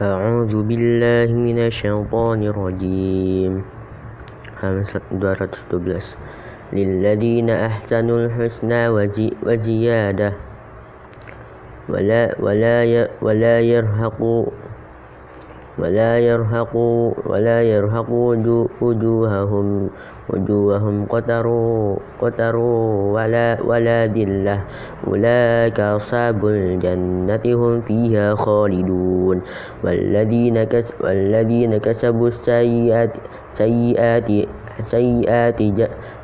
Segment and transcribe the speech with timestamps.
[0.00, 3.52] أعوذ بالله من الشيطان الرجيم.
[4.64, 6.16] همسة 212
[6.72, 8.82] للذين أحسنوا الحسنى
[9.44, 10.32] وزيادة.
[11.92, 14.20] ولا ولا ولا يرهق
[15.78, 16.72] ولا يرهق
[17.28, 18.10] ولا يرهق
[18.80, 19.66] وجوههم
[20.32, 21.46] وجوههم قتر
[22.22, 22.56] قتر
[23.16, 24.58] ولا ولا ذلة.
[25.06, 29.36] أولئك أصحاب الجنة هم فيها خالدون.
[29.84, 30.56] والذين
[31.00, 33.12] والذين كسبوا السيئات
[33.54, 34.28] سيئات
[34.84, 35.60] سيئات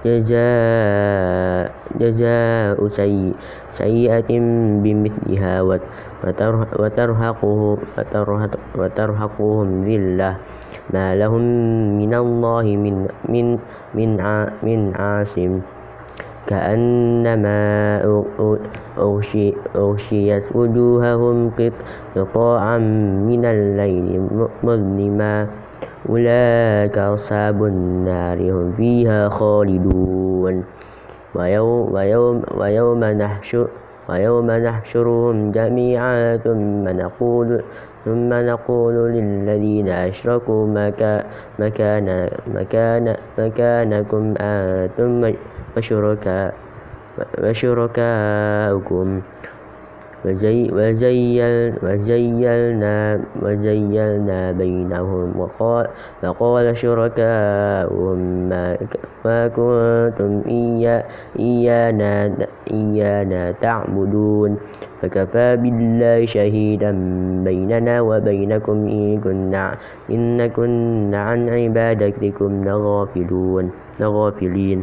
[0.04, 1.66] جزاء
[2.00, 2.76] جزاء
[3.72, 4.30] سيئة
[4.82, 5.54] بمثلها
[6.80, 7.78] وترهقهم
[8.78, 10.55] وترهقهم ذلة.
[10.94, 11.42] ما لهم
[11.98, 12.94] من الله من
[13.28, 13.46] من
[13.94, 14.10] من
[14.62, 15.60] من عاصم.
[16.46, 17.58] كأنما
[19.76, 21.50] أغشيت وجوههم
[22.16, 22.78] قطاعا
[23.26, 24.22] من الليل
[24.62, 25.46] مظلما.
[26.08, 30.64] أولئك أصحاب النار هم فيها خالدون.
[31.36, 33.68] ويوم, ويوم, ويوم نحشر
[34.08, 37.60] ويوم نحشرهم جميعا ثم نقول
[38.06, 40.66] ثم نقول للذين أشركوا
[41.58, 45.34] مكان مكان مكانكم أنتم
[47.42, 49.20] وشركاؤكم
[50.24, 50.70] وزي
[51.82, 55.86] وزيلنا وزيلنا بينهم وقال,
[56.24, 58.76] وقال شركاؤهم ما,
[59.24, 60.32] ما كنتم
[61.38, 62.14] إيانا,
[62.70, 64.56] إيانا تعبدون.
[65.02, 66.92] فكفى بالله شهيدا
[67.44, 69.64] بيننا وبينكم إن كنا,
[70.10, 73.64] إن كنا عن عبادتكم لغافلون
[74.00, 74.80] لغافلين.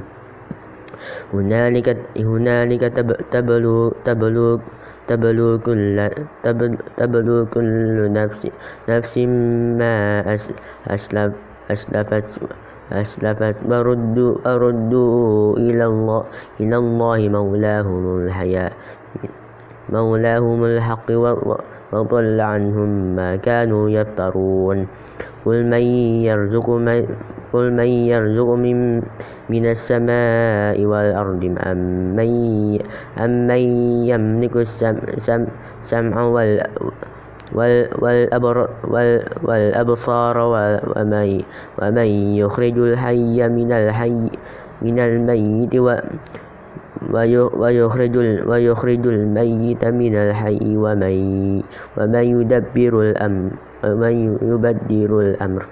[1.34, 2.84] هنالك هنالك
[3.32, 4.60] تبلو تبلو
[5.08, 6.10] تبلو كل
[6.98, 8.42] تبلو كل نفس
[8.90, 9.18] نفس
[9.80, 10.24] ما
[10.88, 11.34] أسلف
[11.72, 12.28] أسلفت
[12.92, 13.56] أسلفت.
[13.66, 16.22] وردوا أردوا إلى الله
[16.60, 18.72] إلى الله مولاهم الحياة.
[19.90, 21.08] مولاهم الحق
[21.94, 24.88] وضل عنهم ما كانوا يفترون.
[25.46, 25.84] قل من
[26.28, 27.04] يرزق من
[27.54, 29.02] قل من يرزق من,
[29.50, 31.78] من السماء والأرض أم
[32.18, 32.32] من,
[33.22, 33.64] أم من
[34.10, 36.66] يملك السمع وال
[39.44, 40.38] والأبصار
[40.98, 41.42] ومن,
[41.82, 42.10] ومن
[42.42, 44.30] يخرج الحي من الحي
[44.82, 45.76] من الميت
[47.54, 48.16] ويخرج,
[48.50, 51.16] ويخرج الميت من الحي ومن,
[51.98, 53.50] ومن يدبر الأمر
[53.84, 55.64] ومن يبدر الأمر.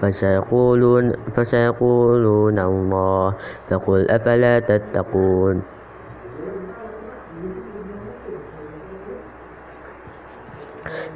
[0.00, 3.34] فسيقولون, فسيقولون الله
[3.68, 5.62] فقل أفلا تتقون؟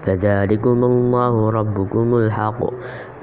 [0.04, 2.60] فذلكم الله ربكم الحق.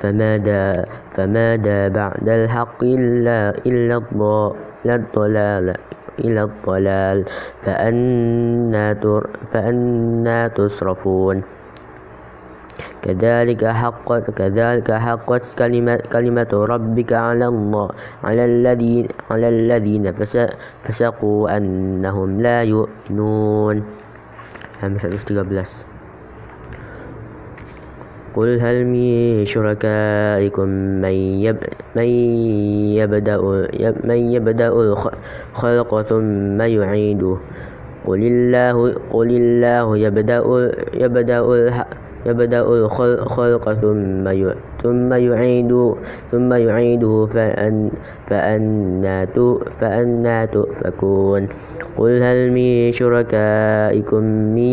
[0.01, 3.95] فماذا, فماذا بعد الحق إلا, إلا
[4.85, 5.65] الضلال
[6.19, 7.25] إلى الضلال.
[9.45, 11.60] فأنا تصرفون.
[13.01, 17.89] كذلك حقت كذلك حقت كلمة, كلمة ربك على الله
[18.23, 20.11] على الذين على الذين
[20.83, 23.83] فسقوا أنهم لا يؤمنون.
[24.83, 25.85] همسة 13
[28.35, 30.67] قل هل من شركائكم
[31.03, 31.57] من, يب
[31.95, 32.09] من
[32.95, 33.37] يبدأ
[34.03, 37.37] من يبدأ الخلق ثم يعيده؟
[38.05, 40.39] قل الله قل الله يبدأ
[40.93, 41.39] يبدأ
[42.25, 44.25] يبدأ الخلق ثم
[44.83, 45.93] ثم يعيد
[46.31, 47.91] ثم يعيده فأن
[48.27, 49.25] فأنا
[49.79, 51.47] فأنا تؤفكون.
[51.97, 54.23] قل هل من شركائكم
[54.55, 54.69] من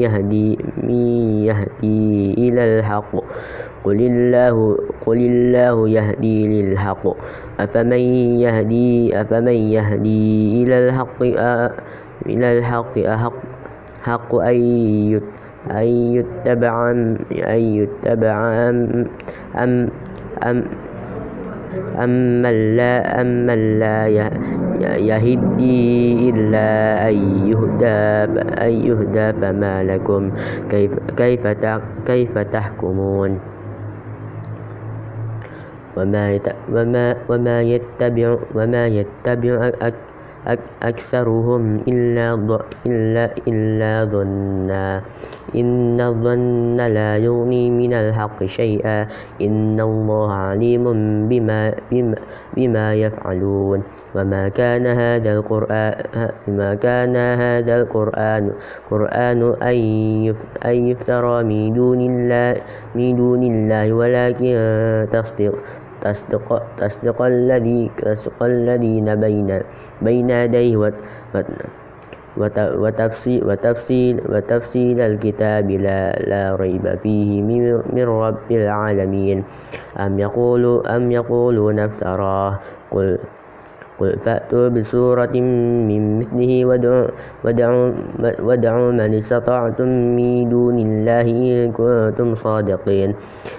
[0.00, 1.00] يهدي من
[1.44, 3.12] يهدي إلى الحق؟
[3.84, 4.76] قل الله
[5.06, 7.04] قل الله يهدي للحق.
[7.60, 8.02] أفمن
[8.40, 11.22] يهدي أفمن يهدي إلى الحق
[12.26, 13.32] إلى الحق أحق
[14.02, 14.58] حق أن
[15.70, 15.86] أن
[16.16, 16.90] يتبع
[17.30, 18.36] أن يتبع
[18.68, 19.06] أم
[19.56, 19.88] أم
[20.42, 20.64] أم
[21.98, 24.08] أمن لا أمن لا
[24.98, 26.68] يهدي إلا
[27.08, 27.16] أن
[27.46, 28.02] يهدى
[28.58, 30.22] أن يهدى فما لكم
[30.70, 31.46] كيف كيف
[32.06, 33.52] كيف تحكمون؟
[35.96, 36.40] وما
[36.72, 39.70] وما وما يتبع وما يتبع
[40.82, 42.34] أكثرهم إلا
[42.86, 45.02] إلا إلا ظنا.
[45.54, 49.06] إن الظن لا يغني من الحق شيئا.
[49.42, 50.84] إن الله عليم
[51.28, 52.14] بما بما,
[52.56, 53.82] بما يفعلون.
[54.14, 55.94] وما كان هذا القرآن
[56.48, 58.52] ما كان هذا القرآن
[58.90, 59.40] قرآن
[60.64, 62.62] أن يفترى من دون الله
[62.94, 64.52] من دون الله ولكن
[65.12, 65.54] تصدق
[66.02, 69.48] تصدق تصدق الذي تصدق الذين بين
[70.02, 70.76] بين يديه
[72.76, 77.42] وتفصيل, وتفصيل, وتفصيل الكتاب لا, لا ريب فيه
[77.92, 79.44] من رب العالمين.
[80.00, 82.58] أم يقولوا أم يقولون افتراه
[82.90, 83.18] قل
[84.00, 87.06] قل فأتوا بسورة من مثله ودعوا,
[87.44, 87.92] ودعوا,
[88.42, 93.14] ودعوا من استطعتم من دون الله إن كنتم صادقين.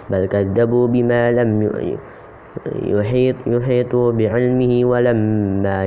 [0.09, 1.61] بل كذبوا بما لم
[2.85, 5.77] يحيط يحيطوا بعلمه ولما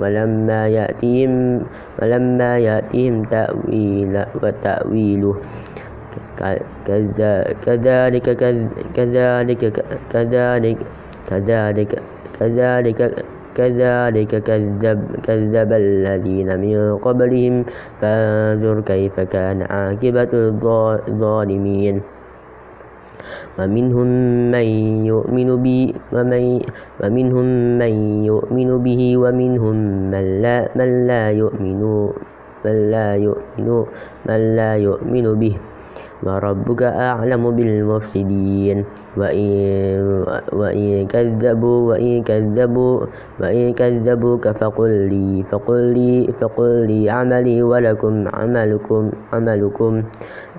[0.00, 1.62] ولما يأتيهم
[2.02, 5.34] ولما يأتيهم تأويل وتأويله.
[7.64, 8.28] كذلك كذلك
[8.94, 9.62] كذلك
[10.10, 11.90] كذلك
[12.40, 13.10] كذلك
[13.54, 17.64] كذلك كذب كذب الذين من قبلهم.
[18.00, 20.32] فانظر كيف كان عاقبة
[21.08, 22.19] الظالمين.
[23.58, 24.08] ومنهم
[24.50, 24.66] من
[25.06, 25.80] يؤمن به
[26.12, 26.42] ومن
[27.00, 27.46] ومنهم
[27.78, 27.92] من
[28.24, 29.76] يؤمن به ومنهم
[30.10, 31.82] من لا من لا يؤمن
[32.64, 33.68] من لا يؤمن
[34.28, 35.54] من لا يؤمن به.
[36.22, 38.78] وربك أعلم بالمفسدين.
[40.52, 42.96] وإن كذبوا وإن كذبوا
[43.40, 49.02] وإن كذبوك فقل لي فقل لي فقل لي عملي ولكم عملكم
[49.32, 49.92] عملكم.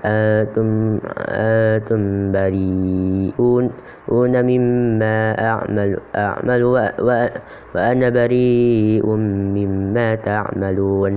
[0.04, 0.98] أنتم
[1.30, 3.64] أنتم بريئون.
[4.12, 6.60] مما أعمل أعمل
[7.74, 9.06] وأنا بريء
[9.56, 11.12] مما تعملون.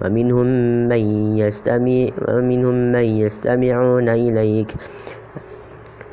[0.00, 0.48] ومنهم
[0.88, 1.02] من
[1.36, 4.70] يستمع ومنهم من يستمعون إليك.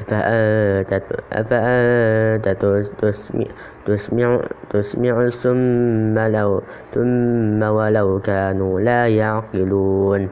[0.07, 1.03] فأنت,
[3.01, 3.45] تسمع,
[3.85, 4.39] تسمع,
[4.71, 6.61] تسمع السم لو
[6.95, 10.29] ثم ولو كانوا لا يعقلون.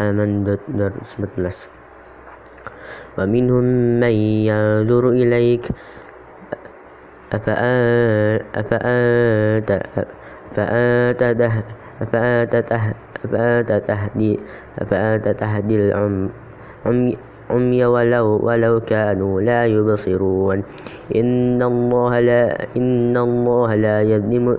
[0.00, 1.68] 214
[3.18, 3.64] ومنهم
[4.00, 4.14] من
[4.48, 5.64] ينظر إليك.
[7.32, 9.70] أفأنت
[13.88, 14.40] تهدي
[14.82, 20.62] أفأنت تهدي العمي ولو ولو كانوا لا يبصرون.
[21.16, 24.58] إن الله لا إن الله لا يظلم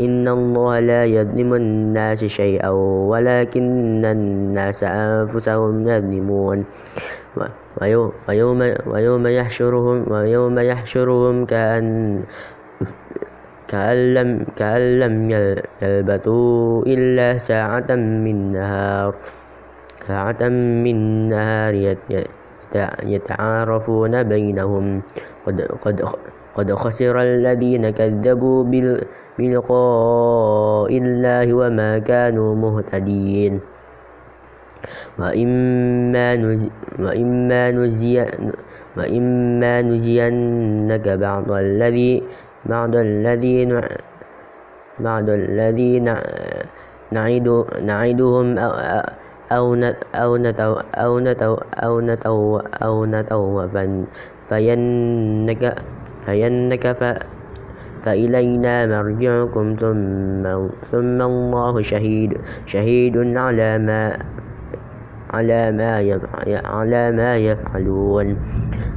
[0.00, 2.68] إن الله لا يظلم الناس شيئا
[3.10, 6.64] ولكن الناس أنفسهم يظلمون.
[7.82, 11.86] ويوم, ويوم يحشرهم ويوم يحشرهم كأن
[13.74, 19.14] كأن لم, كأن لم يلبثوا إلا ساعة من نهار.
[20.06, 20.42] ساعة
[20.86, 21.74] من نهار
[23.02, 25.02] يتعارفون بينهم.
[25.46, 25.96] قد, قد,
[26.54, 28.58] قد خسر الذين كذبوا
[29.38, 33.54] بلقاء الله وما كانوا مهتدين.
[35.18, 38.16] وإما, نزي وإما, نزي
[38.96, 42.22] وإما نزينك بعض الذي
[42.66, 43.80] بعض الذي
[44.98, 46.00] بعض الذي
[47.12, 48.58] نعد نعدهم
[49.52, 49.74] أو
[50.14, 53.68] أو نتو أو نتو أو نتو أو نتو
[54.48, 55.74] فينك
[56.26, 56.84] فينك
[58.04, 60.44] فإلينا مرجعكم ثم,
[60.92, 62.32] ثم الله شهيد
[62.66, 64.18] شهيد على ما
[65.30, 65.92] على ما
[66.64, 68.36] على ما يفعلون.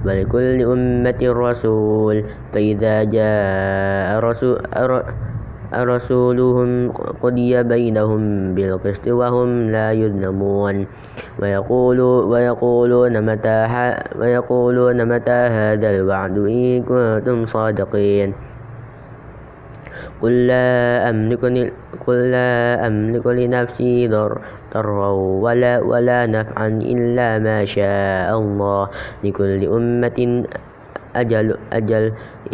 [0.05, 2.17] ولكل أمة رسول.
[2.53, 4.57] فإذا جاء رسول
[5.67, 8.21] رسولهم قضي بينهم
[8.55, 10.75] بالقسط وهم لا يظلمون.
[11.39, 13.59] ويقولون متى
[14.19, 18.33] ويقولون متى هذا الوعد إن كنتم صادقين.
[20.21, 20.65] قل لا
[21.09, 21.43] أملك
[22.07, 24.07] قل لا أملك لنفسي
[24.77, 25.09] ضرا
[25.41, 28.83] ولا ولا نفعا إلا ما شاء الله.
[29.25, 30.19] لكل أمة
[31.17, 32.05] أجل أجل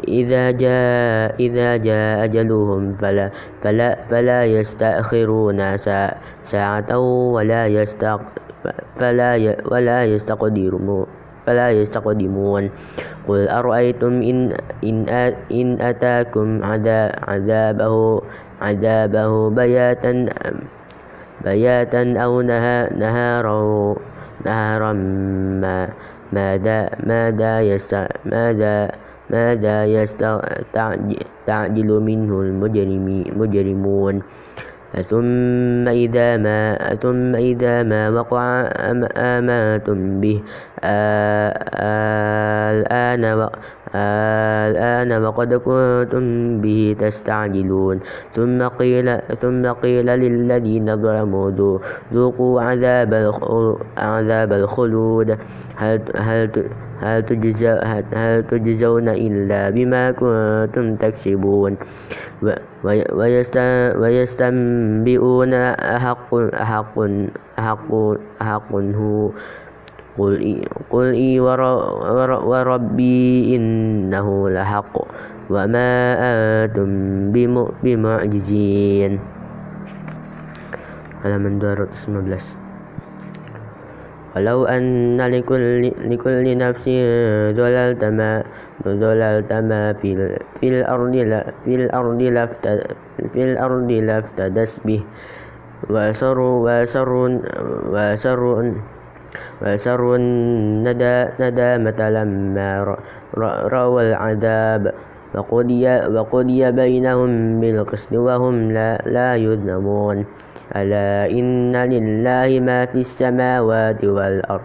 [0.07, 3.27] إذا جاء إذا جاء أجلهم فلا
[3.59, 5.59] فلا فلا يستأخرون
[6.47, 6.91] ساعة
[7.35, 8.21] ولا يستق
[8.95, 9.31] فلا
[9.67, 11.05] ولا يستقدمون
[11.43, 12.63] فلا يستقدمون.
[13.27, 14.37] قل أرأيتم إن
[14.83, 14.97] إن
[15.51, 17.95] إن أتاكم عذابه
[18.63, 20.13] عذابه بياتا
[21.45, 23.95] بياتا أو نهارا
[24.45, 24.93] نهارا
[25.61, 25.89] ما
[26.33, 28.91] ماذا ماذا يست ماذا
[29.29, 34.21] ماذا يستعجل منه المجرمون
[35.01, 38.69] ثم إذا ما ثم إذا ما وقع
[39.17, 40.41] آمنتم به
[42.93, 43.49] الآن
[43.95, 46.25] الآن وقد كنتم
[46.61, 47.99] به تستعجلون.
[48.35, 49.07] ثم قيل
[49.41, 51.77] ثم قيل للذين ظلموا
[52.13, 53.11] ذوقوا عذاب
[53.97, 55.37] عذاب الخلود.
[55.75, 56.49] هل هل
[57.03, 61.77] هل تجزون إلا بما كنتم تكسبون؟
[64.01, 66.95] ويستنبئون أحق أحق
[67.59, 67.91] أحق
[68.41, 69.29] أحق هو
[70.17, 71.39] قل إي, قل إي
[72.49, 74.95] وربي إنه لحق.
[75.49, 76.89] وما أنتم
[77.83, 79.13] بمعجزين.
[81.23, 82.43] halaman 215
[84.35, 86.85] ولو أن لكل, لكل نفس
[87.55, 88.43] ظللت ما
[88.83, 90.09] ظللت ما في,
[90.59, 91.13] في الأرض
[91.63, 92.79] في الأرض لفتد
[93.29, 95.01] في الأرض لافتدت به.
[95.89, 97.29] وأسروا وأسروا
[97.93, 98.73] وأسروا
[99.61, 102.95] وأسروا الندامة لما
[103.67, 104.93] رأوا العذاب.
[105.35, 110.25] وقضي, وقضي بينهم بالقسط وهم لا, لا يظلمون.
[110.75, 114.61] ألا إن لله ما في السماوات والأرض.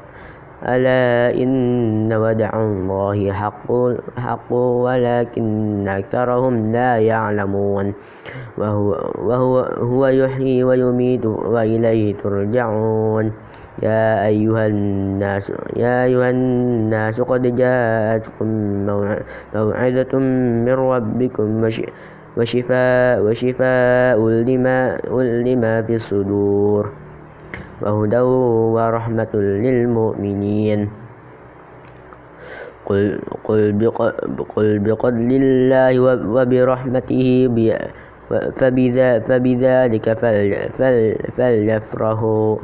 [0.69, 3.69] ألا إن ودع الله حق,
[4.19, 7.87] حق ولكن أكثرهم لا يعلمون.
[8.59, 8.89] وهو,
[9.25, 13.33] وهو هو يحيي ويميت وإليه ترجعون.
[13.83, 18.49] يا أيها الناس يا أيها الناس قد جاءتكم
[19.55, 20.13] موعظة
[20.67, 21.47] من ربكم
[22.37, 24.99] وشفاء وشفاء لما,
[25.47, 26.85] لما في الصدور
[27.83, 28.21] وهدى
[28.75, 30.81] ورحمة للمؤمنين.
[32.89, 33.91] قل, قل,
[34.57, 35.93] قل بقدر الله
[36.25, 37.25] وبرحمته
[39.29, 40.07] فبذلك
[41.37, 42.57] فليفرحوا.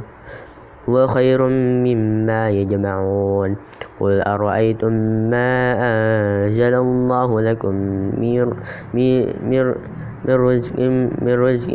[0.89, 1.41] هو خير
[1.85, 3.55] مما يجمعون.
[3.99, 4.93] قل أرأيتم
[5.29, 7.75] ما أنزل الله لكم
[8.19, 9.63] من
[10.27, 10.79] رزق
[11.21, 11.71] من رزق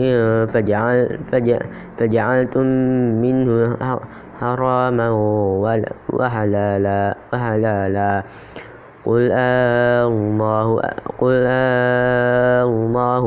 [0.46, 1.18] فجعل
[1.96, 2.66] فجعلتم
[3.22, 3.76] منه
[4.40, 5.08] حراما
[6.08, 8.24] وحلالا وحلالا.
[9.06, 10.68] قل الله
[11.18, 11.46] قل
[12.68, 13.24] الله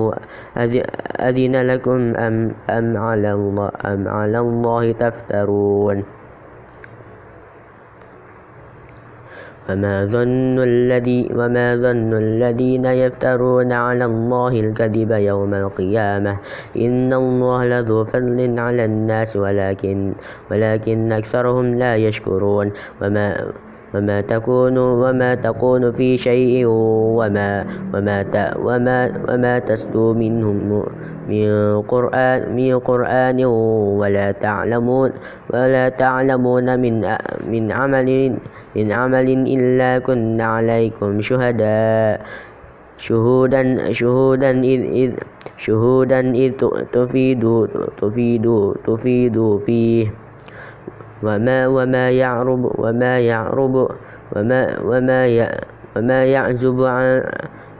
[1.19, 2.35] أذن لكم أم
[2.69, 6.03] أم على الله أم على الله تفترون.
[9.69, 16.33] وما ظن الذي وما ظن الذين يفترون على الله الكذب يوم القيامة
[16.77, 20.13] إن الله لذو فضل على الناس ولكن
[20.51, 22.71] ولكن أكثرهم لا يشكرون.
[23.01, 23.27] وما
[23.93, 28.17] وما تكون وما تكون في شيء وما وما
[28.57, 30.47] وما وما تسلو منه
[31.29, 33.39] من قرآن من قرآن
[34.01, 35.09] ولا تعلمون
[35.53, 36.93] ولا تعلمون من
[37.47, 38.09] من عمل
[38.75, 42.21] من عمل إلا كنا عليكم شهداء.
[42.97, 45.11] شهودا شهودا إذ, إذ
[45.57, 46.51] شهودا إذ
[46.91, 47.67] تفيدوا
[48.01, 50.22] تفيدوا تفيدوا فيه.
[51.23, 53.75] وما وما يعرب وما يعرب
[54.35, 55.19] وما وما
[55.95, 57.23] وما يعزب عن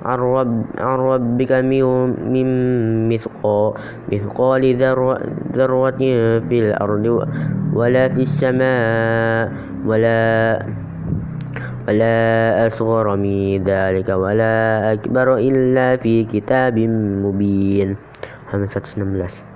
[0.04, 1.86] عن, رب عن ربك من
[3.10, 3.74] مثقال
[4.12, 4.64] مثقال
[5.56, 6.02] ذرة
[6.40, 7.06] في الأرض
[7.74, 9.52] ولا في السماء
[9.86, 10.60] ولا
[11.88, 16.80] ولا أصغر من ذلك ولا أكبر إلا في كتاب
[17.24, 17.96] مبين.
[18.54, 19.53] 116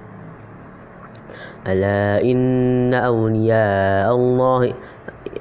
[1.67, 4.73] ألا إن أولياء الله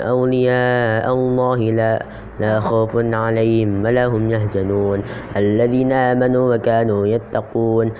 [0.01, 1.95] أولياء الله لا
[2.41, 4.99] لا خوف عليهم ولا هم يحزنون.
[5.37, 7.93] الذين آمنوا وكانوا يتقون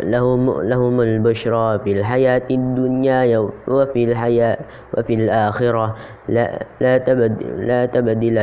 [0.00, 3.38] لهم لهم البشرى في الحياة الدنيا
[3.68, 4.58] وفي الحياة
[4.94, 5.86] وفي الآخرة.
[6.28, 6.46] لا
[6.80, 8.36] لا تبدل لا تبدل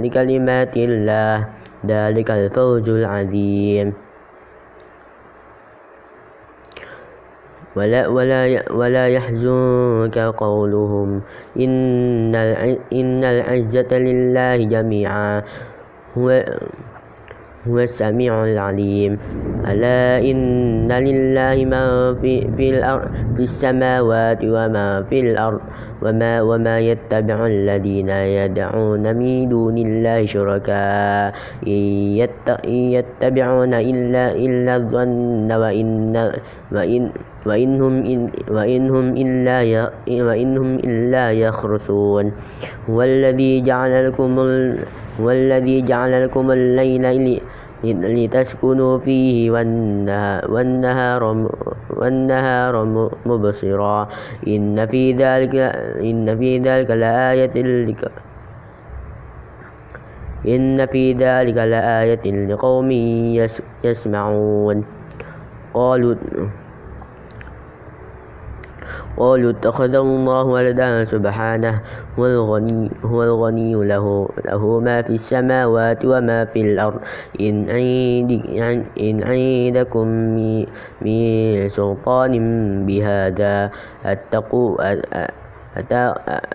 [0.00, 1.36] لكلمات الله.
[1.84, 3.92] ذلك الفوز العظيم.
[7.76, 11.22] ولا, ولا, ولا يحزنك قولهم
[11.60, 12.34] إن,
[12.92, 15.42] إن العزة لله جميعا
[16.18, 16.44] هو,
[17.68, 19.18] هو السميع العليم.
[19.66, 25.60] ألا إن لله ما في, في, الأرض في السماوات وما في الأرض
[26.02, 31.34] وما, وما يتبع الذين يدعون من دون الله شركاء.
[31.66, 36.16] إن يتبعون إلا, إلا الظن وإن,
[36.72, 37.02] وإن
[37.46, 39.58] وإنهم, إن وإنهم, إلا
[40.08, 42.26] وإنهم إلا يخرصون.
[42.90, 44.32] هو الذي جعل لكم
[45.20, 47.04] هو الذي جعل لكم الليل
[47.92, 49.50] لتسكنوا فيه
[50.48, 51.22] والنهار,
[51.90, 52.74] والنهار,
[53.26, 54.08] مبصرا.
[54.48, 55.54] إن في ذلك
[56.00, 58.02] إن في ذلك لآية لك
[60.48, 62.90] إن في ذلك لآية لقوم
[63.84, 64.84] يسمعون.
[65.74, 66.14] قالوا
[69.16, 71.80] قالوا اتخذ الله ولدا سبحانه
[72.18, 77.00] هو الغني, هو الغني له, له ما في السماوات وما في الأرض.
[77.40, 77.68] إن,
[79.00, 80.06] إن عندكم
[81.02, 81.18] من
[81.68, 82.32] سلطان
[82.86, 83.70] بهذا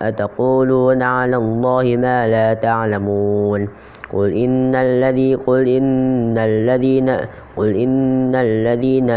[0.00, 3.68] أتقولون على الله ما لا تعلمون.
[4.12, 7.08] قل إن الذي قل إن الذين
[7.56, 9.10] قل إن الذين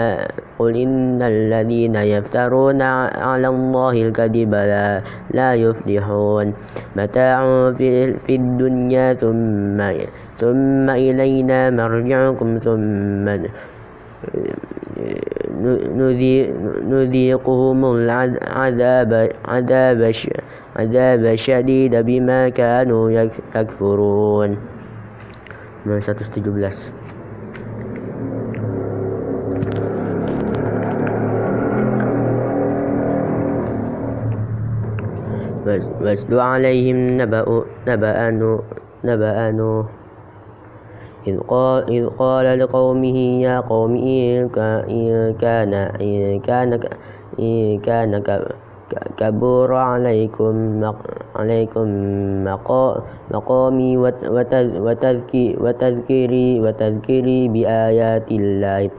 [0.60, 5.02] قل إن الذين يفترون على الله الكذب لا,
[5.34, 6.54] لا يفلحون.
[6.96, 9.78] متاع في, في الدنيا ثم
[10.38, 13.26] ثم إلينا مرجعكم ثم
[16.90, 20.12] نذيقهم العذاب عذاب
[20.76, 23.12] عذاب شديد بما كانوا
[23.56, 24.73] يكفرون.
[25.86, 26.94] من 117
[36.02, 38.30] واتل عليهم نبأ نبأ
[39.04, 39.86] نبأ نوح
[41.28, 44.50] إذ قال, إذ قال لقومه يا قوم إن
[45.40, 46.80] كان إن كان
[47.40, 48.24] إن كان
[49.18, 50.56] كبر عليكم
[51.36, 51.88] عليكم
[53.32, 53.92] مقامي
[55.58, 58.90] وتذكيري وتذكيري بآيات الله.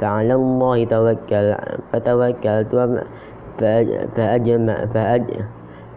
[0.00, 1.54] فعلى الله توكل
[1.92, 2.72] فتوكلت
[4.16, 4.76] فأجمع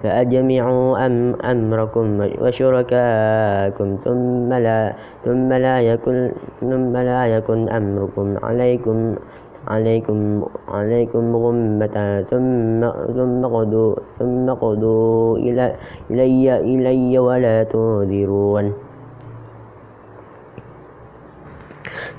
[0.02, 1.16] فأجمعوا أم
[1.46, 2.08] أمركم
[2.42, 3.88] وشركاءكم.
[4.06, 4.94] ثم لا
[5.26, 6.32] ثم لا يكن
[6.62, 8.98] ثم لا يكن أمركم عليكم
[9.68, 11.98] عليكم عليكم غمة
[12.30, 12.82] ثم
[13.14, 15.68] ثم قدوا ثم قدوا إلي
[16.10, 18.66] إلي, إلي ولا تنذرون.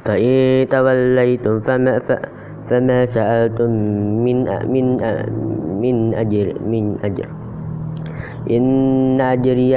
[0.03, 1.95] فإن توليتم فما
[2.63, 3.71] فما سألتم
[4.23, 4.87] من من
[5.83, 7.29] من أجر من أجر.
[8.51, 9.73] إن أجري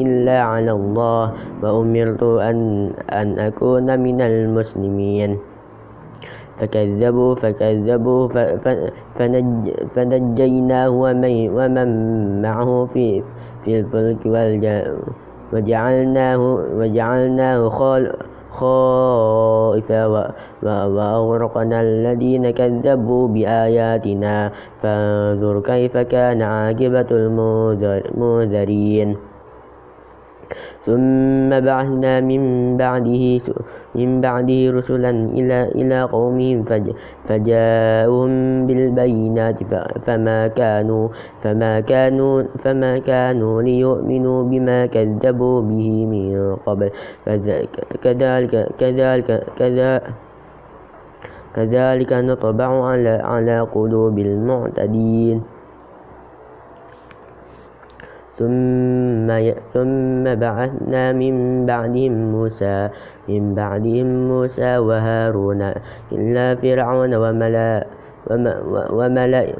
[0.00, 1.24] إلا على الله
[1.60, 2.58] وأمرت أن,
[3.12, 5.53] أن أكون من المسلمين.
[6.60, 8.28] فكذبوا فكذبوا
[9.18, 11.88] فنج فنجيناه ومن
[12.42, 13.22] معه في
[13.64, 14.94] في الفلك
[15.52, 18.12] وجعلناه وجعلناه خال
[18.50, 20.06] خائفا
[20.62, 24.50] وأغرقنا الذين كذبوا بآياتنا.
[24.82, 27.06] فانظر كيف كان عاقبة
[28.14, 29.16] المنذرين.
[30.86, 33.40] ثم بعثنا من بعده
[33.94, 36.64] من بعده رسلا إلى إلى قومهم
[37.28, 38.30] فجاءهم
[38.66, 39.58] بالبينات
[40.06, 41.08] فما كانوا
[41.42, 46.90] فما كانوا فما كانوا ليؤمنوا بما كذبوا به من قبل.
[47.24, 49.28] كذلك كذلك كذلك
[51.54, 55.53] كذلك نطبع على على قلوب المعتدين.
[58.34, 59.28] ثم
[59.74, 62.88] ثم بعثنا من بعدهم موسى
[63.28, 65.62] من بعدهم موسى وهارون
[66.12, 67.86] إلا فرعون وملأ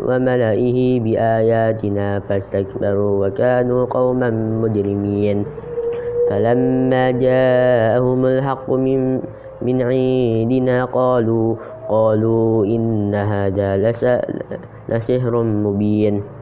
[0.09, 4.31] وملئه بآياتنا فاستكبروا وكانوا قوما
[4.63, 5.39] مجرمين.
[6.31, 9.21] فلما جاءهم الحق من
[9.63, 11.55] من عندنا قالوا
[11.89, 13.77] قالوا إن هذا
[14.89, 16.34] لسحر مبين.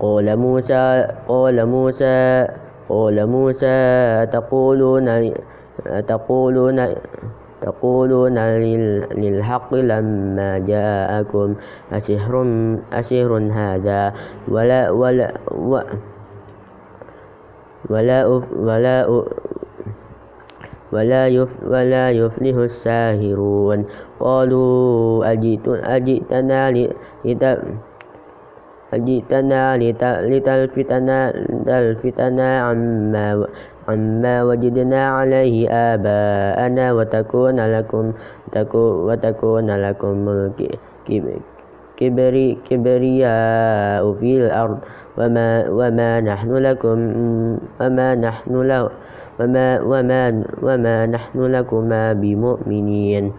[0.00, 2.46] قال موسى قال موسى
[2.88, 3.76] قال موسى
[4.32, 5.34] تقولون
[6.08, 6.78] تقولون
[7.60, 8.38] تقولون
[9.18, 11.54] للحق لما جاءكم؟
[11.92, 12.34] أسحر
[12.92, 14.12] أسحر هذا؟
[14.48, 15.84] ولا ولا ولا
[17.90, 18.96] ولا
[20.92, 23.84] ولا ولا يفلح الساهرون
[24.20, 26.70] قالوا أجئتنا
[28.94, 29.76] أجئتنا
[30.30, 33.46] لتلفتنا لتلفتنا عما
[33.88, 38.12] عما وجدنا عليه آباءنا وتكون لكم
[39.08, 40.28] وتكون لكم
[42.00, 44.78] الكبرياء في الأرض.
[45.18, 46.98] وما, وما نحن لكم
[47.80, 48.88] وما نحن له
[49.40, 53.32] وما, وما, وما نحن لكما بمؤمنين.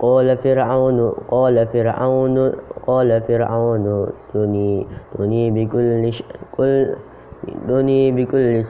[0.00, 2.52] قال فرعون قال فرعون
[2.86, 4.86] قال فرعون تني
[5.18, 6.12] تني بكل
[6.56, 6.94] كل
[7.68, 8.64] تني بكل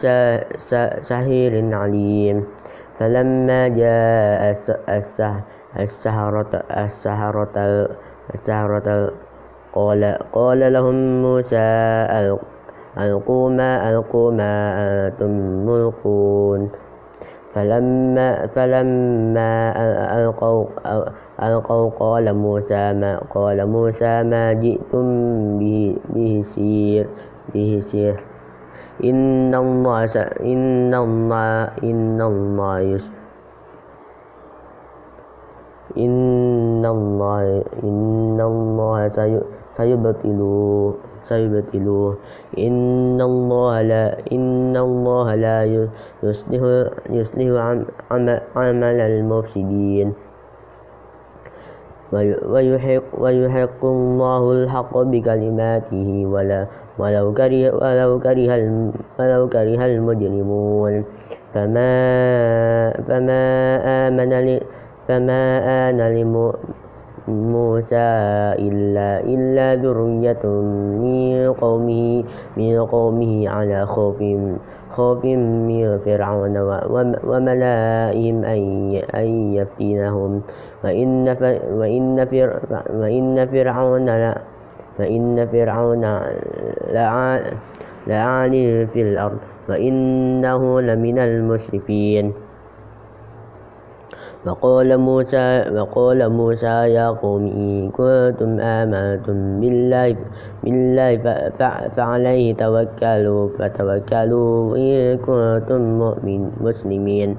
[1.03, 2.45] ساحر عليم.
[2.99, 4.41] فلما جاء
[5.79, 6.63] السحرة
[8.35, 9.11] السحرة
[9.75, 11.57] قال قال لهم موسى
[12.99, 14.53] ألقوا ما ألقوا ما
[15.09, 15.31] أنتم
[15.67, 16.71] ملقون.
[17.55, 19.53] فلما فلما
[20.19, 20.65] ألقوا
[21.43, 25.07] ألقوا قال موسى ما قال موسى ما جئتم
[25.59, 27.07] به به سير
[27.55, 28.17] به سير.
[29.05, 30.05] إن الله
[30.41, 33.07] إن الله إن الله يس
[35.99, 38.99] إن الله إن الله
[39.77, 40.41] سيبطل
[42.59, 45.59] إن الله لا إن الله لا
[46.23, 46.63] يصلح
[47.11, 47.47] يصلح
[48.57, 50.09] عمل المفسدين.
[52.15, 56.61] ويحق, ويحق الله الحق بكلماته ولا
[56.99, 58.51] ولو كره ولو كره
[59.19, 60.95] ولو كره المجرمون.
[61.55, 61.95] فما
[63.09, 63.45] فما
[63.83, 64.33] آمن
[65.09, 65.43] فما
[65.91, 66.01] آن
[67.29, 68.11] موسى
[68.61, 70.45] إلا إلا ذرية
[71.01, 72.25] من قومه
[72.57, 74.19] من قومه على خوف
[74.91, 76.57] خوف من فرعون
[77.25, 78.37] وملائهم
[79.15, 79.27] أن
[79.59, 80.43] يفتنهم.
[80.85, 81.37] وإن
[81.73, 82.27] وإن
[82.95, 84.07] وإن فرعون
[84.99, 86.05] فإن فرعون
[88.07, 89.39] لعال في الأرض.
[89.69, 92.33] وإنه لمن المسرفين
[94.45, 100.17] وقال موسى وقال موسى يا قوم إن كنتم آمنتم بالله
[100.61, 101.11] بالله
[101.97, 107.31] فعليه توكلوا فتوكلوا إن كنتم مؤمن مسلمين.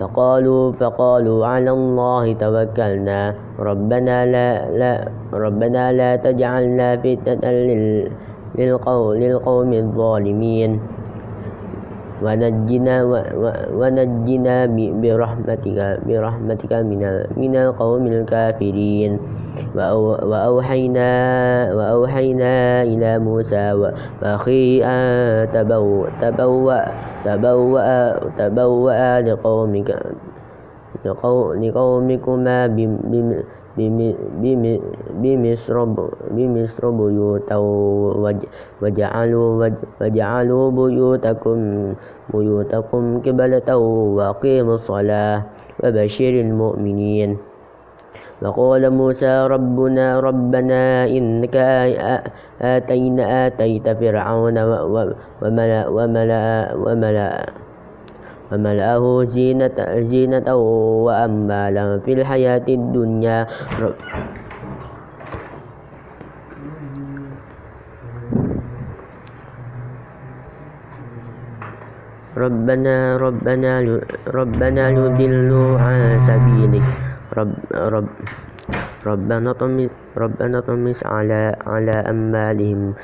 [0.00, 3.20] فقالوا فقالوا على الله توكلنا.
[3.62, 4.94] ربنا لا لا
[5.30, 7.46] ربنا لا تجعلنا فتنة
[8.58, 10.70] للقوم الظالمين.
[12.24, 12.96] ونجنا
[13.74, 14.56] ونجنا
[15.02, 17.02] برحمتك برحمتك من
[17.36, 19.12] من القوم الكافرين.
[19.74, 21.10] وأوحينا
[21.74, 23.72] وأوحينا إلى موسى
[24.22, 26.80] وأخيه أن تبوأ تبوأ
[27.24, 29.90] تبوأ تبوأ لقومك
[31.04, 32.58] لقومكما
[35.22, 35.76] بمصر
[36.30, 37.56] بمصر بيوتا
[38.82, 39.68] وجعلوا
[40.00, 41.58] وجعلوا بيوتكم
[42.34, 43.68] بيوتكم قبلة
[44.16, 45.42] وأقيموا الصلاة
[45.84, 47.30] وبشر المؤمنين.
[48.42, 51.56] وقال موسى ربنا ربنا إنك
[52.58, 57.30] آتينا آتيت فرعون وملأ وملأ وملأ
[58.52, 59.76] وملأه زينة,
[60.12, 60.48] زينة
[61.08, 63.48] وأموالا في الحياة الدنيا.
[72.32, 73.72] ربنا ربنا
[74.28, 76.88] ربنا يضلوا عن سبيلك.
[77.36, 78.08] رب رب
[79.06, 82.94] ربنا طمس ربنا طمس على على أموالهم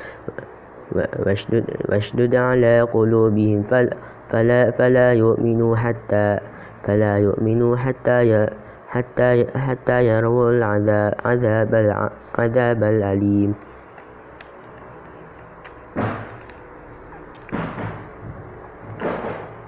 [1.25, 3.63] واشدد, واشدد على قلوبهم.
[3.69, 6.37] فلا فلا فلا يؤمنوا حتى
[6.85, 8.47] فلا يؤمنوا حتى
[8.89, 13.53] حتى حتى يروا العذاب عذاب العذاب الأليم.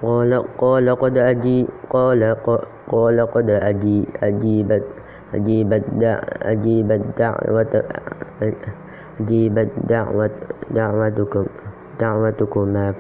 [0.01, 2.21] قال قال قد أجي قال
[2.89, 4.85] قال قد أجي أجيبت
[5.33, 5.85] أجيبت
[6.41, 7.73] أجيبت دعوة
[9.21, 10.29] أجيبت دعوة
[10.71, 11.45] دعوتكم.
[12.01, 12.93] دعوتكما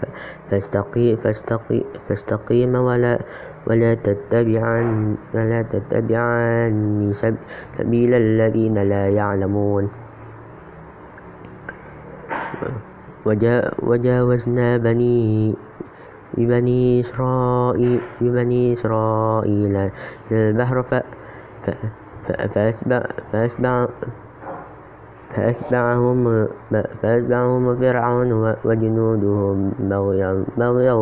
[0.49, 3.19] فاستقي فاستقي فاستقيم ولا
[3.67, 9.89] ولا تتبعان ولا تتبعان سبيل الذين لا يعلمون.
[13.81, 15.53] وجاوزنا بني
[16.37, 19.89] ببني إسرائيل ببني إسرائيل
[20.31, 20.77] البحر
[22.25, 22.99] فأسبع
[23.31, 23.87] فأسبع
[25.35, 26.47] فأتبعهم
[27.01, 30.93] فأتبعهم فرعون وجنوده بغيا بغيا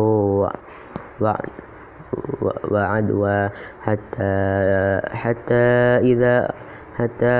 [2.70, 3.48] وعدوا
[3.82, 5.64] حتى حتى
[6.12, 6.50] إذا
[6.96, 7.36] حتى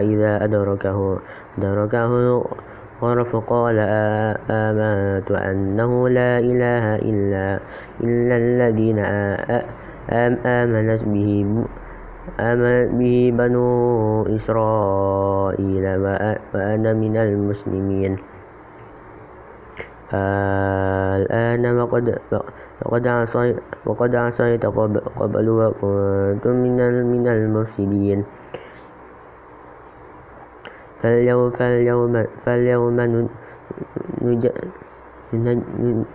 [0.00, 1.18] إذا أدركه
[1.58, 2.44] أدركه
[3.02, 3.78] غرف قال
[4.50, 7.60] آمنت أنه لا إله إلا
[8.00, 8.98] إلا الذين
[10.46, 11.54] آمنت به
[12.38, 13.66] به بنو
[14.34, 15.84] إسرائيل
[16.54, 18.12] وأنا من المسلمين
[20.12, 22.06] الآن وقد
[22.84, 24.66] وقد عصيت وقد عصيت
[25.20, 26.76] قبل وكنت من
[27.12, 28.24] من المفسدين
[31.00, 32.12] فاليوم فاليوم
[32.44, 32.96] فاليوم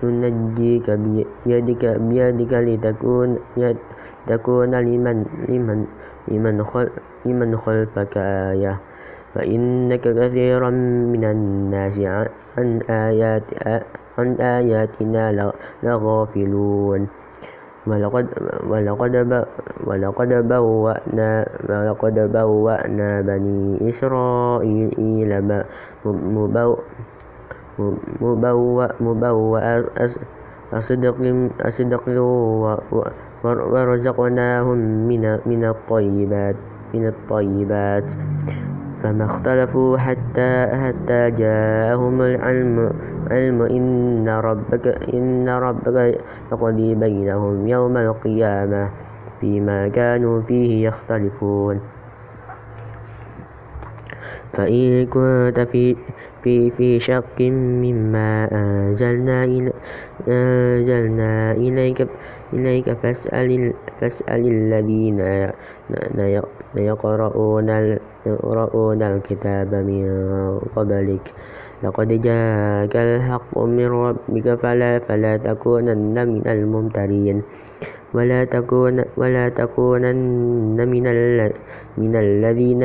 [0.03, 0.87] ننجيك
[1.45, 3.29] بيدك بيدك لتكون
[4.27, 5.17] تكون لمن
[5.49, 5.79] لمن
[6.27, 6.89] لمن خل
[7.25, 8.79] لمن خلفك آية.
[9.33, 10.69] فإن كثيرا
[11.13, 11.99] من الناس
[12.57, 13.43] عن آيات
[14.17, 15.51] عن آياتنا
[15.83, 17.07] لغافلون.
[17.87, 18.27] ولقد
[18.67, 19.45] ولقد
[19.87, 21.31] ولقد بوأنا
[21.69, 24.91] ولقد بوأنا بني إسرائيل
[26.05, 26.77] مبوأ
[28.99, 29.83] مبوأ
[30.73, 31.17] أصدق
[31.61, 32.03] أصدق
[33.47, 36.55] ورزقناهم من من الطيبات
[36.93, 38.13] من الطيبات.
[38.97, 42.91] فما اختلفوا حتى حتى جاءهم العلم
[43.31, 46.17] علم إن ربك إن ربك
[46.51, 48.89] يقضي بينهم يوم القيامة
[49.41, 51.79] فيما كانوا فيه يختلفون.
[54.53, 55.95] فإن كنت في
[56.47, 57.39] في في شك
[57.83, 59.43] مما أنزلنا
[60.27, 62.07] أنزلنا إليك
[62.55, 63.51] إليك فاسأل
[63.99, 65.19] فاسأل الذين
[66.75, 67.69] يقرؤون
[68.25, 70.03] يقرؤون الكتاب من
[70.75, 71.25] قبلك.
[71.83, 77.37] لقد جاءك الحق من ربك فلا فلا تكونن من الممترين.
[78.15, 81.05] ولا تكون ولا تكونن من
[81.97, 82.81] من الذين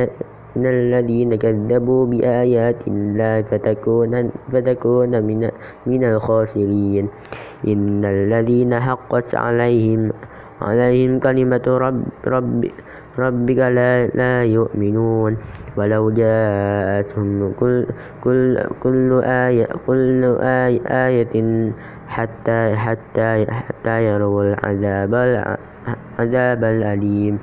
[0.57, 5.51] من الذين كذبوا بآيات الله فتكون فتكون من
[5.87, 7.09] من الخاسرين.
[7.69, 10.13] إن الذين حقت عليهم
[10.63, 12.61] عليهم كلمة رب رب
[13.19, 15.37] ربك لا, لا يؤمنون.
[15.77, 17.87] ولو جاءتهم كل,
[18.25, 21.35] كل, كل آية كل آية, آية
[22.09, 25.13] حتى حتى حتى يروا العذاب
[26.21, 27.39] العذاب الأليم.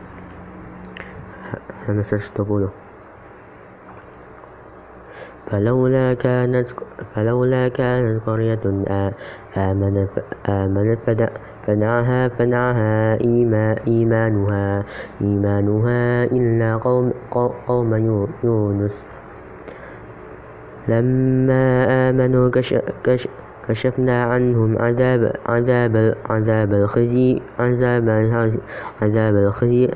[5.51, 6.67] فلولا كانت
[7.15, 8.59] فلولا كانت قرية
[9.57, 10.09] آمنت
[10.49, 10.99] آمنت
[11.67, 13.21] فنعها فنعها
[13.87, 14.83] إيمانها
[15.21, 17.13] إيمانها إلا قوم,
[17.67, 17.93] قوم
[18.43, 19.03] يونس.
[20.87, 23.27] لما آمنوا كش كش
[23.67, 28.09] كشفنا عنهم عذاب عذاب عذاب الخزي عذاب
[29.01, 29.89] عذاب الخزي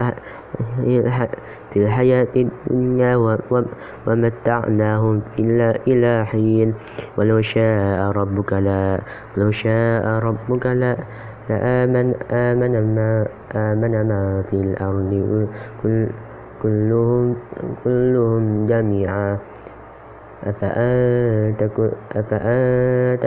[1.74, 3.16] في الحياة الدنيا
[4.08, 5.22] ومتعناهم
[5.88, 6.74] إلى حين.
[7.18, 9.02] ولو شاء ربك لا
[9.38, 10.94] ولو شاء ربك لا
[11.50, 15.12] لآمن آمن ما آمن ما في الأرض
[16.64, 17.36] كلهم
[17.84, 19.38] كلهم جميعا.
[20.44, 21.62] أفأنت
[22.16, 23.24] أفأنت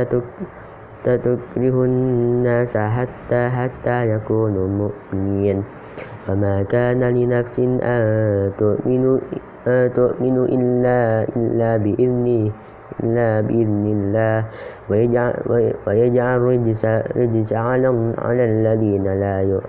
[1.04, 5.64] تكره الناس حتى حتى يكونوا مؤمنين؟
[6.28, 8.02] وما كان لنفس أن
[8.58, 9.20] تؤمن
[9.66, 12.52] أن تؤمن إلا إلا بإذنه
[13.04, 14.44] إلا بإذن الله
[14.90, 15.34] ويجعل,
[15.86, 16.84] ويجعل رجس,
[17.16, 19.60] رجس على, على الذين لا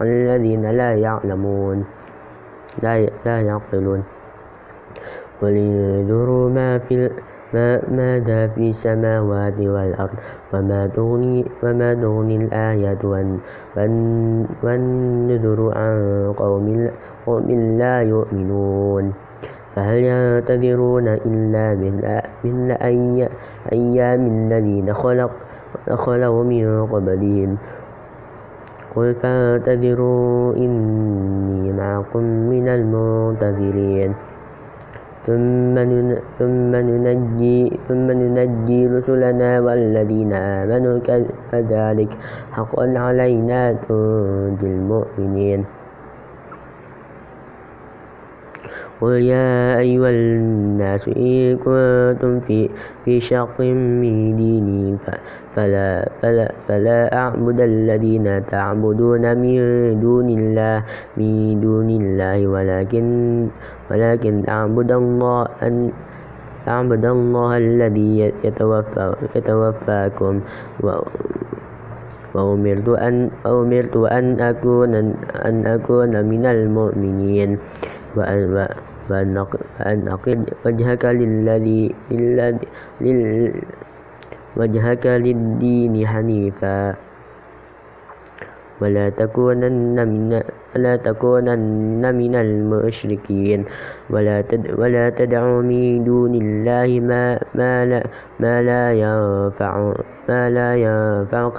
[0.00, 1.84] على الذين لا يعلمون
[2.82, 4.02] لا, لا يعقلون
[5.42, 7.10] ولينظروا ما في
[7.54, 10.18] ما ماذا في السماوات والأرض
[10.52, 13.04] وما تغني وما تغني الآيات
[14.62, 15.94] والنذر عن
[16.36, 16.90] قوم
[17.26, 19.12] قوم لا يؤمنون.
[19.76, 21.66] فهل ينتظرون إلا
[22.44, 22.70] مثل
[23.72, 25.30] أيام الذين خلق
[25.94, 27.56] خلوا من قبلهم؟
[28.96, 34.14] قل فانتظروا إني معكم من المنتظرين.
[35.26, 35.74] ثم
[36.74, 37.58] ننجي
[37.88, 40.96] ثم ننجي رسلنا والذين آمنوا
[41.52, 42.10] كذلك
[42.52, 45.75] حقا علينا تنجي المؤمنين.
[49.00, 52.70] قل يا أيها الناس إن كنتم في,
[53.04, 54.96] في شق من ديني
[55.56, 59.56] فلا, فلا, فلا أعبد الذين تعبدون من
[60.00, 60.76] دون الله
[61.16, 63.04] من دون الله ولكن
[63.90, 65.92] ولكن أعبد الله أن
[66.68, 70.34] أعبد الله الذي يتوفى يتوفاكم
[72.34, 74.92] وأمرت أن أمرت أن أكون
[75.44, 77.50] أن أكون من المؤمنين.
[80.08, 81.94] أقل وجهك للذي
[83.00, 83.52] لل
[84.56, 86.94] وجهك للدين حنيفا.
[88.76, 90.40] ولا تكونن من
[90.76, 93.60] ولا تكونن من المشركين.
[94.10, 94.44] ولا
[94.76, 98.00] ولا تدع من دون الله ما ما لا
[98.40, 99.72] ما لا ينفع
[100.28, 101.58] ما لا ينفعك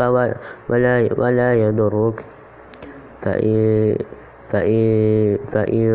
[0.70, 2.18] ولا ولا يضرك.
[3.22, 3.98] فإن
[4.48, 5.88] فإن, فإن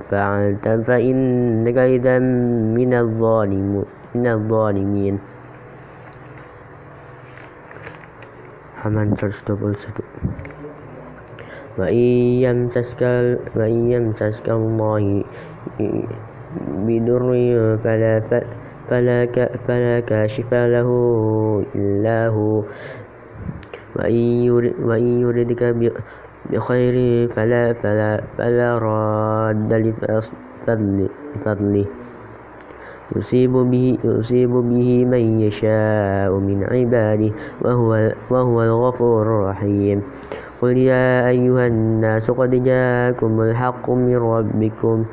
[0.00, 2.18] فعلت فإنك إذا
[2.72, 2.90] من
[4.26, 5.18] الظالمين.
[8.78, 9.90] halaman 121
[11.78, 12.06] وإن
[12.46, 13.02] يمسسك
[13.56, 15.24] وإن يمسسك الله
[16.86, 17.26] بضر
[17.82, 18.12] فلا
[18.88, 19.18] فلا
[19.66, 20.88] فلا كاشف له
[21.74, 22.62] إلا هو.
[23.98, 25.62] وإن يردك
[26.52, 29.72] بخير فلا فلا فلا راد
[30.68, 31.86] لفضله.
[33.16, 37.32] يصيب به, يصيب به من يشاء من عباده
[37.64, 40.02] وهو, وهو الغفور الرحيم.
[40.60, 45.04] قل يا أيها الناس قد جاءكم الحق من ربكم.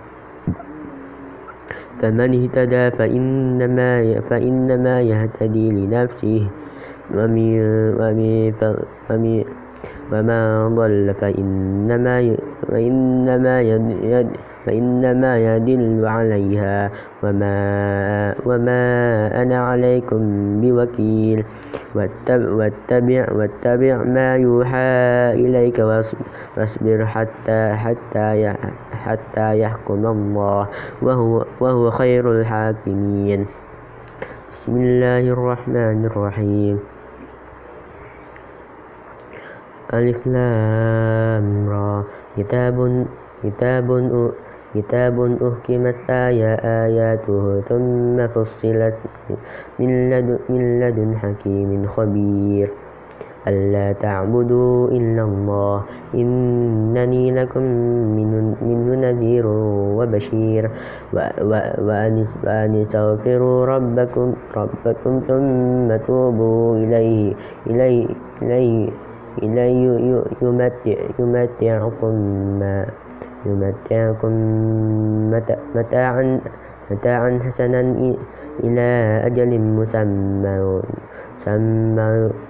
[1.95, 6.47] فمن اهتدى فإنما, فإنما يهتدي لنفسه.
[7.15, 7.49] ومن,
[7.95, 8.53] ومن,
[9.09, 9.43] ومن,
[10.11, 12.35] ومن ضل فإنما,
[12.67, 14.29] فإنما يد
[14.65, 16.91] فإنما يدل عليها
[17.23, 17.55] وما,
[18.45, 18.83] وما
[19.41, 20.21] أنا عليكم
[20.61, 21.45] بوكيل
[21.95, 24.91] واتبع, واتبع ما يوحى
[25.33, 25.79] إليك
[26.57, 28.53] واصبر حتى, حتى,
[28.91, 30.67] حتى يحكم الله
[31.01, 33.45] وهو, وهو خير الحاكمين.
[34.51, 36.94] بسم الله الرحمن الرحيم.
[39.93, 42.03] ألف لام را.
[42.37, 43.05] كتاب
[43.43, 43.87] كتاب
[44.75, 48.97] كتاب أحكمت آياته ثم فصلت
[49.79, 52.67] من لدن, من لدن حكيم خبير.
[53.47, 55.77] ألا تعبدوا إلا الله
[56.15, 57.63] إنني لكم
[58.65, 59.45] منه نذير
[59.97, 60.63] وبشير.
[61.85, 67.33] وأن استغفروا ربكم, ربكم ثم توبوا إليه
[67.69, 68.07] إليه
[68.41, 68.89] إليه,
[69.43, 70.23] إليه
[71.19, 72.15] يمتعكم
[73.45, 74.33] يمتعكم
[75.75, 76.39] متاعا
[76.91, 77.81] متاعا حسنا
[78.63, 78.89] إلى
[79.25, 80.81] أجل مسمى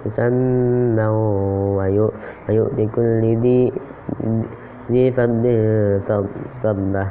[0.06, 1.06] مسمى
[2.48, 3.72] ويؤتي كل ذي
[4.90, 5.44] ذي فضل
[6.62, 7.08] فضله.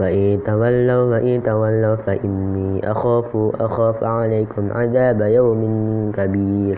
[0.00, 5.62] وإن تولوا وإن تولوا فإني أخاف أخاف عليكم عذاب يوم
[6.12, 6.76] كبير.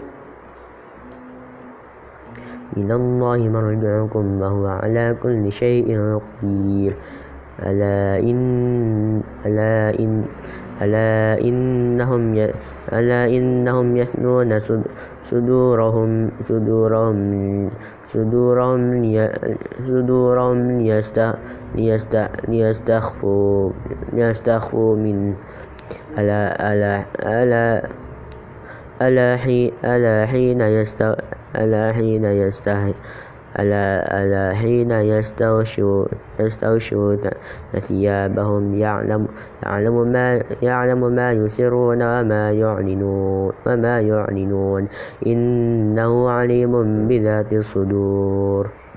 [2.77, 5.89] إلى الله مرجعكم وهو على كل شيء
[6.43, 6.95] قدير.
[7.59, 8.39] ألا إن
[9.47, 10.25] ألا إن
[10.83, 12.55] ألا إنهم ي...
[12.93, 14.59] ألا إنهم يثنون
[15.25, 17.19] صدورهم صدورهم
[18.09, 19.33] صدورهم لي...
[19.87, 21.19] صدورهم ليست...
[21.75, 22.15] ليست...
[22.49, 23.71] ليستخفوا
[24.13, 25.35] ليستخفوا من
[26.19, 26.95] ألا ألا
[27.27, 27.67] ألا
[29.03, 31.03] ألا حين ألا حين يست
[31.57, 32.95] ألا حين يستحي
[33.59, 33.87] ألا
[34.25, 34.91] ألا حين
[36.41, 37.19] يستغشون
[37.81, 39.29] ثيابهم يعلم
[39.63, 44.89] يعلم ما يعلم ما يسرون وما يعلنون وما يعلنون.
[45.27, 48.88] إنه عليم بذات الصدور.